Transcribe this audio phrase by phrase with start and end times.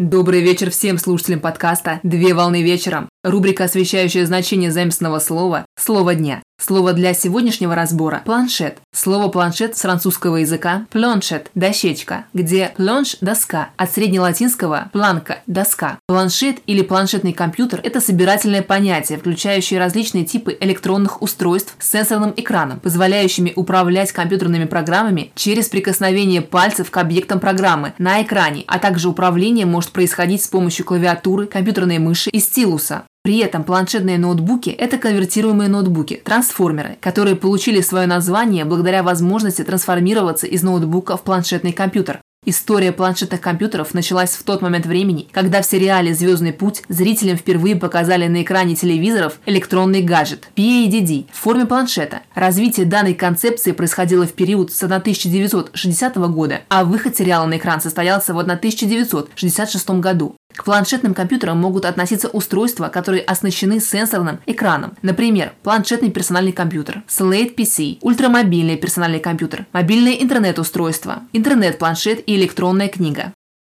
[0.00, 3.08] Добрый вечер всем слушателям подкаста «Две волны вечером».
[3.22, 6.42] Рубрика, освещающая значение заместного слова «Слово дня».
[6.66, 8.78] Слово для сегодняшнего разбора– планшет.
[8.90, 15.98] Слово планшет с французского языка– планшет– дощечка, где планш– доска, от среднелатинского– планка– доска.
[16.06, 22.80] Планшет или планшетный компьютер– это собирательное понятие, включающее различные типы электронных устройств с сенсорным экраном,
[22.80, 29.66] позволяющими управлять компьютерными программами через прикосновение пальцев к объектам программы на экране, а также управление
[29.66, 33.04] может происходить с помощью клавиатуры, компьютерной мыши и стилуса.
[33.24, 40.46] При этом планшетные ноутбуки– это конвертируемые ноутбуки, трансформеры, которые получили свое название благодаря возможности трансформироваться
[40.46, 42.20] из ноутбука в планшетный компьютер.
[42.44, 47.76] История планшетных компьютеров началась в тот момент времени, когда в сериале «Звездный путь» зрителям впервые
[47.76, 52.20] показали на экране телевизоров электронный гаджет PADD в форме планшета.
[52.34, 58.34] Развитие данной концепции происходило в период с 1960 года, а выход сериала на экран состоялся
[58.34, 60.34] в 1966 году.
[60.54, 64.96] К планшетным компьютерам могут относиться устройства, которые оснащены сенсорным экраном.
[65.02, 73.33] Например, планшетный персональный компьютер, Slate PC, ультрамобильный персональный компьютер, мобильное интернет-устройство, интернет-планшет и электронная книга.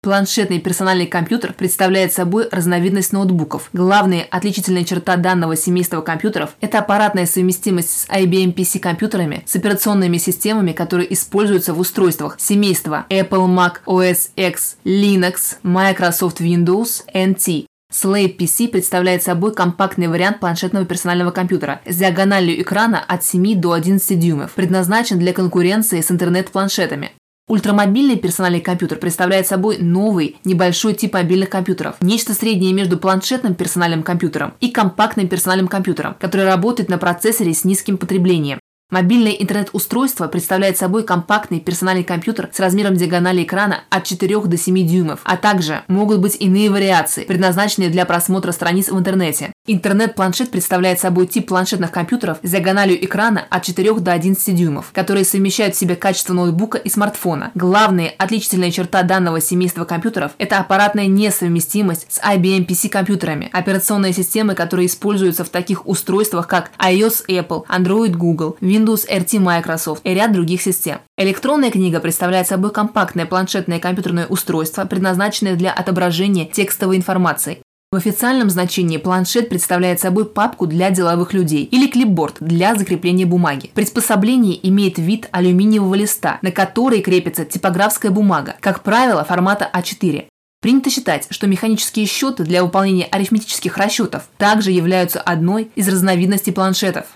[0.04, 3.70] Планшетный персональный компьютер представляет собой разновидность ноутбуков.
[3.72, 10.18] Главная отличительная черта данного семейства компьютеров– это аппаратная совместимость с IBM PC компьютерами с операционными
[10.18, 17.64] системами, которые используются в устройствах семейства Apple Mac OS X, Linux, Microsoft Windows, NT.
[17.90, 23.72] Slate PC представляет собой компактный вариант планшетного персонального компьютера с диагональю экрана от 7 до
[23.72, 27.12] 11 дюймов, предназначен для конкуренции с интернет-планшетами.
[27.46, 31.96] Ультрамобильный персональный компьютер представляет собой новый, небольшой тип мобильных компьютеров.
[32.00, 37.64] Нечто среднее между планшетным персональным компьютером и компактным персональным компьютером, который работает на процессоре с
[37.64, 38.60] низким потреблением.
[38.90, 44.86] Мобильное интернет-устройство представляет собой компактный персональный компьютер с размером диагонали экрана от 4 до 7
[44.86, 49.52] дюймов, а также могут быть иные вариации, предназначенные для просмотра страниц в интернете.
[49.66, 55.24] Интернет-планшет представляет собой тип планшетных компьютеров с диагональю экрана от 4 до 11 дюймов, которые
[55.24, 57.50] совмещают в себе качество ноутбука и смартфона.
[57.54, 64.54] Главная отличительная черта данного семейства компьютеров– это аппаратная несовместимость с IBM PC компьютерами, операционные системы,
[64.54, 70.32] которые используются в таких устройствах, как iOS Apple, Android Google, Windows RT Microsoft и ряд
[70.32, 70.98] других систем.
[71.16, 77.62] Электронная книга представляет собой компактное планшетное компьютерное устройство, предназначенное для отображения текстовой информации.
[77.94, 83.70] В официальном значении планшет представляет собой папку для деловых людей или клипборд для закрепления бумаги.
[83.72, 90.24] Приспособление имеет вид алюминиевого листа, на который крепится типографская бумага, как правило, формата А4.
[90.60, 97.06] Принято считать, что механические счеты для выполнения арифметических расчетов также являются одной из разновидностей планшетов.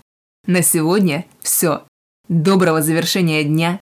[0.47, 1.83] На сегодня все.
[2.29, 3.81] Доброго завершения дня.